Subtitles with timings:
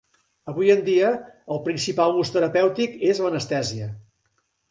[0.51, 1.09] Avui en dia,
[1.55, 3.93] el principal ús terapèutic és l'anestèsia.